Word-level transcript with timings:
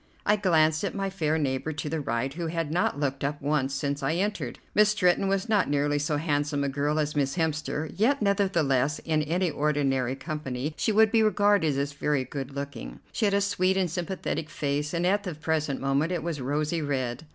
I 0.25 0.35
glanced 0.35 0.83
at 0.83 0.95
my 0.95 1.11
fair 1.11 1.37
neighbor 1.37 1.71
to 1.73 1.87
the 1.87 2.01
right, 2.01 2.33
who 2.33 2.47
had 2.47 2.71
not 2.71 2.99
looked 2.99 3.23
up 3.23 3.39
once 3.39 3.71
since 3.75 4.01
I 4.01 4.13
entered. 4.15 4.57
Miss 4.73 4.89
Stretton 4.89 5.27
was 5.27 5.47
not 5.47 5.69
nearly 5.69 5.99
so 5.99 6.17
handsome 6.17 6.63
a 6.63 6.69
girl 6.69 6.97
as 6.97 7.15
Miss 7.15 7.35
Hemster, 7.35 7.93
yet 7.95 8.19
nevertheless 8.19 8.97
in 8.97 9.21
any 9.21 9.51
ordinary 9.51 10.15
company 10.15 10.73
she 10.75 10.91
would 10.91 11.11
be 11.11 11.21
regarded 11.21 11.77
as 11.77 11.93
very 11.93 12.23
good 12.23 12.55
looking. 12.55 12.99
She 13.11 13.25
had 13.25 13.35
a 13.35 13.41
sweet 13.41 13.77
and 13.77 13.91
sympathetic 13.91 14.49
face, 14.49 14.91
and 14.91 15.05
at 15.05 15.21
the 15.21 15.35
present 15.35 15.79
moment 15.79 16.11
it 16.11 16.23
was 16.23 16.41
rosy 16.41 16.81
red. 16.81 17.27